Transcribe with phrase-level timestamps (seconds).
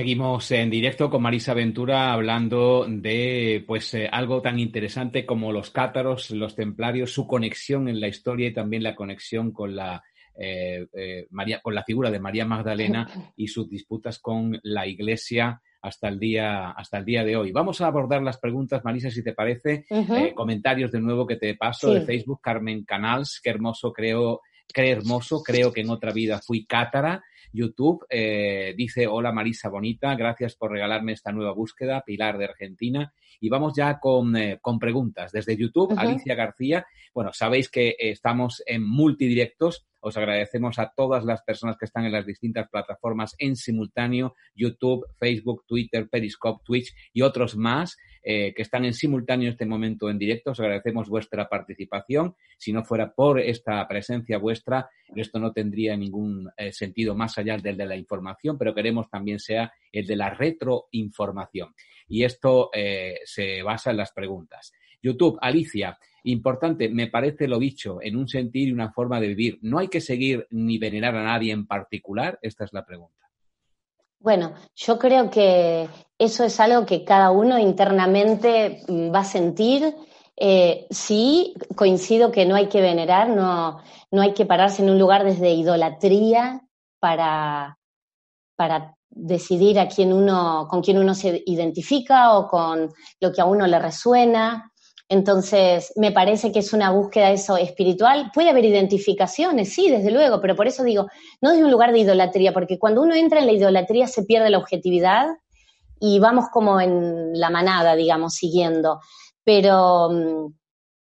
[0.00, 5.68] Seguimos en directo con Marisa Ventura hablando de pues eh, algo tan interesante como los
[5.70, 10.02] cátaros, los templarios, su conexión en la historia y también la conexión con la
[10.38, 15.60] eh, eh, María, con la figura de María Magdalena y sus disputas con la Iglesia
[15.82, 17.52] hasta el día hasta el día de hoy.
[17.52, 19.84] Vamos a abordar las preguntas, Marisa, si te parece.
[20.34, 24.40] comentarios de nuevo que te paso de Facebook, Carmen Canals, qué hermoso creo,
[24.72, 27.22] qué hermoso, creo que en otra vida fui cátara.
[27.52, 28.06] YouTube.
[28.08, 33.12] Eh, dice, hola Marisa Bonita, gracias por regalarme esta nueva búsqueda, Pilar de Argentina.
[33.40, 35.32] Y vamos ya con, eh, con preguntas.
[35.32, 36.86] Desde YouTube, Alicia García.
[37.14, 39.86] Bueno, sabéis que estamos en multidirectos.
[40.00, 45.06] Os agradecemos a todas las personas que están en las distintas plataformas en simultáneo, YouTube,
[45.18, 47.96] Facebook, Twitter, Periscope, Twitch y otros más.
[48.22, 50.50] Eh, que están en simultáneo en este momento en directo.
[50.50, 52.34] Os agradecemos vuestra participación.
[52.58, 57.56] Si no fuera por esta presencia vuestra, esto no tendría ningún eh, sentido más allá
[57.56, 61.74] del de la información, pero queremos también sea el de la retroinformación.
[62.08, 64.72] Y esto eh, se basa en las preguntas.
[65.02, 69.58] YouTube, Alicia, importante, me parece lo dicho, en un sentir y una forma de vivir.
[69.62, 72.38] No hay que seguir ni venerar a nadie en particular.
[72.42, 73.14] Esta es la pregunta.
[74.18, 75.88] Bueno, yo creo que
[76.18, 79.94] eso es algo que cada uno internamente mm, va a sentir.
[80.36, 83.80] Eh, sí, coincido que no hay que venerar, no,
[84.10, 86.62] no hay que pararse en un lugar desde idolatría
[86.98, 87.78] para,
[88.56, 93.46] para decidir a quién uno, con quién uno se identifica o con lo que a
[93.46, 94.70] uno le resuena.
[95.10, 98.30] Entonces, me parece que es una búsqueda eso espiritual.
[98.32, 101.08] Puede haber identificaciones, sí, desde luego, pero por eso digo,
[101.40, 104.50] no desde un lugar de idolatría, porque cuando uno entra en la idolatría se pierde
[104.50, 105.26] la objetividad
[105.98, 109.00] y vamos como en la manada, digamos, siguiendo.
[109.42, 110.54] Pero mm,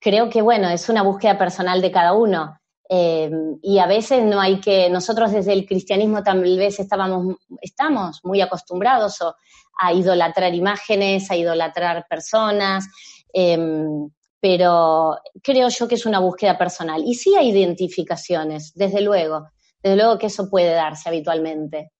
[0.00, 2.58] creo que, bueno, es una búsqueda personal de cada uno.
[2.90, 3.30] Eh,
[3.62, 8.40] y a veces no hay que, nosotros desde el cristianismo tal vez estábamos, estamos muy
[8.40, 9.18] acostumbrados
[9.78, 12.86] a idolatrar imágenes, a idolatrar personas,
[13.34, 14.08] Em,
[14.40, 17.02] pero creo yo que es una búsqueda personal.
[17.04, 19.48] Y sí hay identificaciones, desde luego,
[19.82, 21.90] desde luego que eso puede darse habitualmente.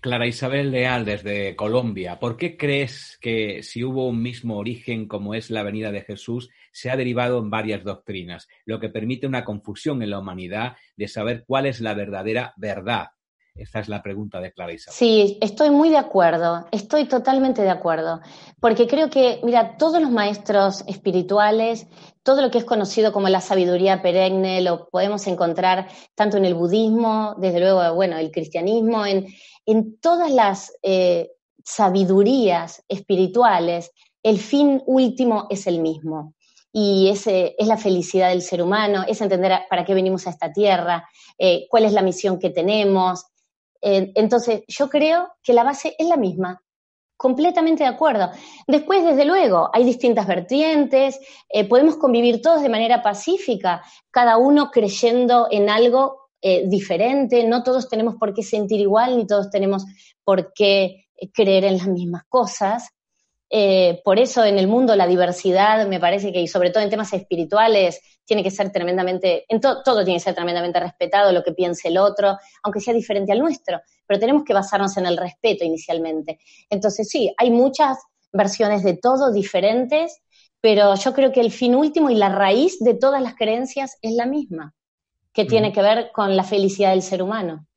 [0.00, 5.32] Clara Isabel Leal, desde Colombia, ¿por qué crees que si hubo un mismo origen como
[5.32, 9.44] es la venida de Jesús, se ha derivado en varias doctrinas, lo que permite una
[9.44, 13.10] confusión en la humanidad de saber cuál es la verdadera verdad?
[13.58, 14.72] Esta es la pregunta de Clara.
[14.76, 18.20] Sí, estoy muy de acuerdo, estoy totalmente de acuerdo,
[18.60, 21.86] porque creo que, mira, todos los maestros espirituales,
[22.22, 26.54] todo lo que es conocido como la sabiduría perenne, lo podemos encontrar tanto en el
[26.54, 29.26] budismo, desde luego, bueno, el cristianismo, en,
[29.66, 31.32] en todas las eh,
[31.64, 33.90] sabidurías espirituales,
[34.22, 36.34] el fin último es el mismo.
[36.70, 40.52] Y ese es la felicidad del ser humano, es entender para qué venimos a esta
[40.52, 41.08] tierra,
[41.38, 43.24] eh, cuál es la misión que tenemos,
[43.80, 46.62] eh, entonces, yo creo que la base es la misma.
[47.16, 48.30] Completamente de acuerdo.
[48.66, 51.18] Después, desde luego, hay distintas vertientes,
[51.48, 57.64] eh, podemos convivir todos de manera pacífica, cada uno creyendo en algo eh, diferente, no
[57.64, 59.84] todos tenemos por qué sentir igual, ni todos tenemos
[60.22, 62.90] por qué creer en las mismas cosas.
[64.04, 67.12] Por eso en el mundo la diversidad me parece que, y sobre todo en temas
[67.12, 71.88] espirituales, tiene que ser tremendamente, en todo tiene que ser tremendamente respetado, lo que piense
[71.88, 76.38] el otro, aunque sea diferente al nuestro, pero tenemos que basarnos en el respeto inicialmente.
[76.68, 77.96] Entonces sí, hay muchas
[78.32, 80.20] versiones de todo diferentes,
[80.60, 84.12] pero yo creo que el fin último y la raíz de todas las creencias es
[84.12, 84.74] la misma,
[85.32, 87.67] que tiene que ver con la felicidad del ser humano.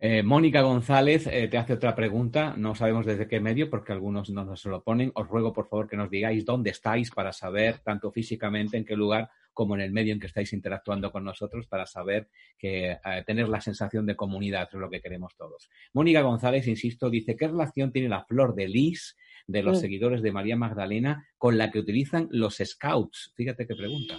[0.00, 4.30] Eh, Mónica González eh, te hace otra pregunta, no sabemos desde qué medio porque algunos
[4.30, 5.10] no nos lo ponen.
[5.14, 8.94] Os ruego por favor que nos digáis dónde estáis para saber, tanto físicamente, en qué
[8.94, 12.98] lugar, como en el medio en que estáis interactuando con nosotros para saber que eh,
[13.26, 15.68] tener la sensación de comunidad es lo que queremos todos.
[15.92, 19.16] Mónica González, insisto, dice, ¿qué relación tiene la flor de lis
[19.48, 19.80] de los mm.
[19.80, 23.32] seguidores de María Magdalena con la que utilizan los scouts?
[23.34, 24.14] Fíjate qué pregunta.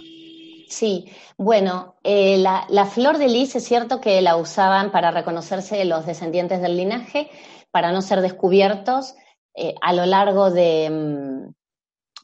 [0.70, 6.06] Sí, bueno, eh, la, flor de lis es cierto que la usaban para reconocerse los
[6.06, 7.28] descendientes del linaje,
[7.72, 9.16] para no ser descubiertos
[9.52, 11.52] eh, a, lo largo de, mm,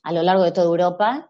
[0.05, 1.29] a lo largo de toda Europa.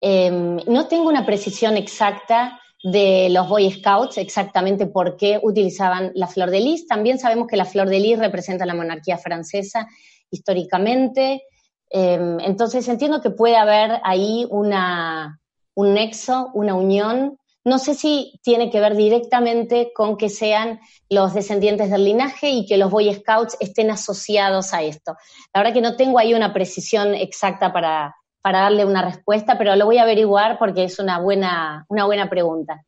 [0.00, 6.26] Em, no tengo una precisión exacta de los Boy Scouts, exactamente por qué utilizaban la
[6.26, 6.88] flor de lis.
[6.88, 9.86] También sabemos que la flor de lis representa la monarquía francesa
[10.28, 11.44] históricamente.
[11.88, 15.40] Em, entonces entiendo que puede haber ahí una,
[15.78, 17.38] un nexo, una unión.
[17.64, 22.66] No sé si tiene que ver directamente con que sean los descendientes del linaje y
[22.66, 25.14] que los Boy Scouts estén asociados a esto.
[25.54, 29.76] La verdad que no tengo ahí una precisión exacta para, para darle una respuesta, pero
[29.76, 32.84] lo voy a averiguar porque es una buena, una buena pregunta.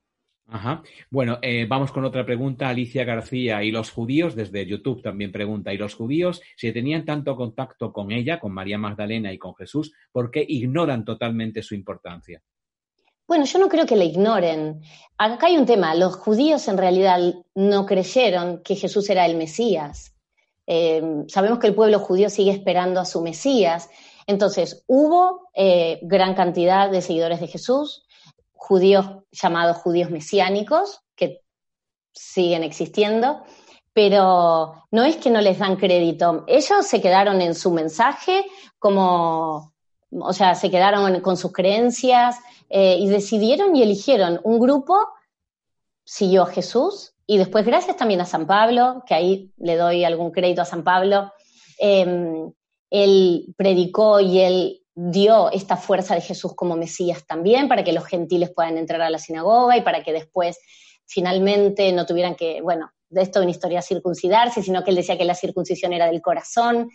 [0.49, 0.83] Ajá.
[1.11, 2.69] Bueno, eh, vamos con otra pregunta.
[2.69, 4.35] Alicia García, ¿y los judíos?
[4.35, 8.79] Desde YouTube también pregunta, ¿y los judíos, si tenían tanto contacto con ella, con María
[8.79, 12.43] Magdalena y con Jesús, por qué ignoran totalmente su importancia?
[13.31, 14.83] Bueno, yo no creo que la ignoren.
[15.17, 15.95] Acá hay un tema.
[15.95, 17.21] Los judíos en realidad
[17.55, 20.17] no creyeron que Jesús era el Mesías.
[20.67, 23.89] Eh, sabemos que el pueblo judío sigue esperando a su Mesías.
[24.27, 28.05] Entonces, hubo eh, gran cantidad de seguidores de Jesús,
[28.51, 31.45] judíos llamados judíos mesiánicos, que
[32.13, 33.45] siguen existiendo,
[33.93, 36.43] pero no es que no les dan crédito.
[36.49, 38.45] Ellos se quedaron en su mensaje
[38.81, 39.73] como,
[40.11, 42.37] o sea, se quedaron con sus creencias
[42.71, 44.97] eh, y decidieron y eligieron un grupo,
[46.05, 50.31] siguió a Jesús y después gracias también a San Pablo, que ahí le doy algún
[50.31, 51.33] crédito a San Pablo,
[51.79, 52.53] em,
[52.91, 58.05] él predicó y él dio esta fuerza de Jesús como Mesías también para que los
[58.05, 60.59] gentiles puedan entrar a la sinagoga y para que después
[61.07, 65.25] finalmente no tuvieran que, bueno, de esto una historia circuncidarse, sino que él decía que
[65.25, 66.91] la circuncisión era del corazón.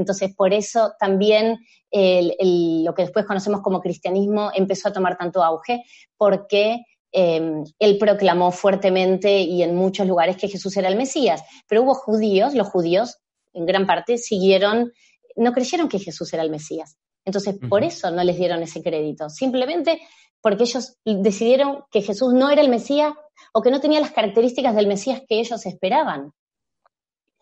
[0.00, 1.58] Entonces, por eso también
[1.92, 5.82] lo que después conocemos como cristianismo empezó a tomar tanto auge,
[6.16, 11.42] porque em, él proclamó fuertemente y en muchos lugares que Jesús era el Mesías.
[11.68, 13.18] Pero hubo judíos, los judíos
[13.52, 14.92] en gran parte siguieron,
[15.36, 16.96] no creyeron que Jesús era el Mesías.
[17.26, 20.00] Entonces, por eso no les dieron ese crédito, simplemente
[20.40, 23.12] porque ellos decidieron que Jesús no era el Mesías
[23.52, 26.32] o que no tenía las características del Mesías que ellos esperaban.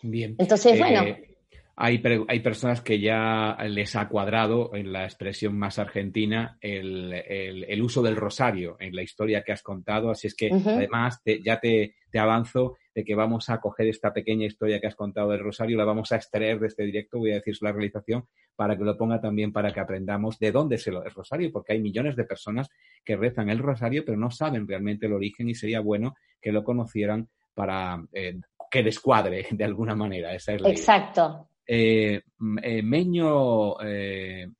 [0.02, 0.34] Bien.
[0.38, 1.04] Entonces, eh, bueno.
[1.80, 8.02] Hay, hay, personas que ya les ha cuadrado en la expresión más argentina el, uso
[8.02, 10.10] del rosario en la historia que has contado.
[10.10, 14.46] Así es que, además, ya te, te avanzo de que vamos a coger esta pequeña
[14.46, 17.36] historia que has contado del Rosario, la vamos a extraer de este directo, voy a
[17.36, 18.26] decir la realización,
[18.56, 21.80] para que lo ponga también para que aprendamos de dónde es el Rosario, porque hay
[21.80, 22.70] millones de personas
[23.04, 26.64] que rezan el Rosario, pero no saben realmente el origen y sería bueno que lo
[26.64, 30.34] conocieran para eh, que descuadre de alguna manera.
[30.34, 31.48] Esa es Exacto.
[31.70, 32.22] Eh,
[32.62, 33.76] eh, Meño,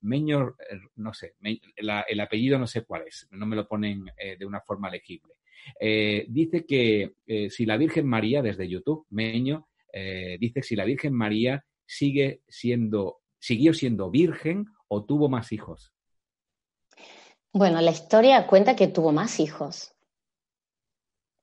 [0.03, 0.57] Meño,
[0.97, 4.05] no sé, el apellido no sé cuál es, no me lo ponen
[4.39, 5.39] de una forma legible.
[5.81, 10.85] Eh, dice que eh, si la Virgen María, desde YouTube, Meño, eh, dice si la
[10.85, 15.93] Virgen María sigue siendo, siguió siendo virgen o tuvo más hijos.
[17.53, 19.95] Bueno, la historia cuenta que tuvo más hijos.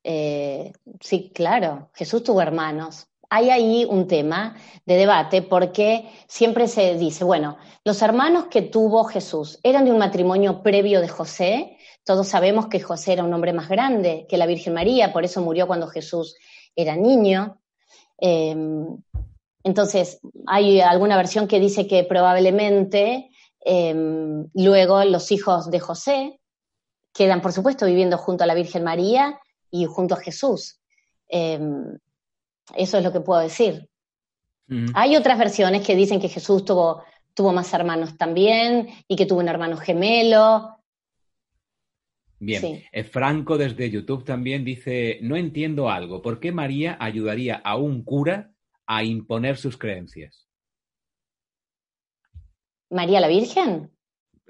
[0.04, 3.08] sí, claro, Jesús tuvo hermanos.
[3.30, 4.56] Hay ahí un tema
[4.86, 9.98] de debate porque siempre se dice, bueno, los hermanos que tuvo Jesús eran de un
[9.98, 14.46] matrimonio previo de José, todos sabemos que José era un hombre más grande que la
[14.46, 16.36] Virgen María, por eso murió cuando Jesús
[16.76, 17.60] era niño.
[18.18, 18.98] Em,
[19.64, 26.40] entonces, hay alguna versión que dice que probablemente em, luego los hijos de José
[27.12, 29.40] quedan, por supuesto, viviendo junto a la Virgen María
[29.72, 30.80] y junto a Jesús.
[31.28, 31.98] Em,
[32.76, 33.90] eso es lo que puedo decir.
[34.96, 37.04] Hay otras versiones que dicen que Jesús tuvo,
[37.36, 40.80] tuvo más hermanos también y que tuvo un hermano gemelo.
[42.40, 47.78] Bien, eh, Franco desde YouTube también dice, no entiendo algo, ¿por qué María ayudaría a
[47.78, 48.52] un cura
[48.88, 50.46] a imponer sus creencias?
[52.90, 53.92] ¿María la Virgen?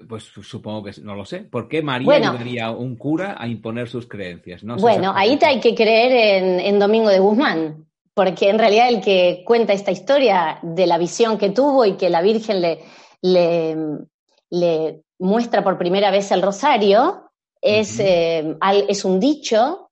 [0.08, 1.40] Pues supongo que no lo sé.
[1.40, 4.62] ¿Por qué María ayudaría a un cura a imponer sus creencias?
[4.62, 7.85] bueno, ahí te hay que creer en, Domingo de Guzmán,
[8.16, 12.08] porque en realidad el que cuenta esta historia de la visión que tuvo y que
[12.08, 12.82] la Virgen le,
[13.20, 17.30] le muestra por primera vez el rosario,
[17.60, 18.56] es, eh,
[18.88, 19.90] es un dicho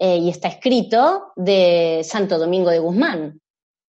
[0.00, 3.40] eh, y está escrito de Santo Domingo de Guzmán.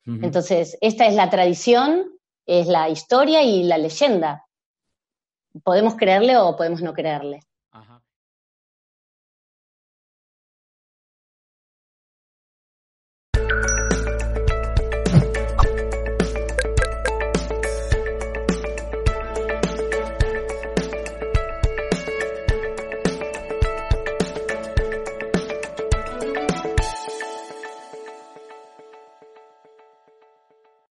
[0.06, 4.47] Entonces, esta es la tradición, es la historia y la leyenda.
[5.62, 7.40] Podemos creerle o podemos no creerle.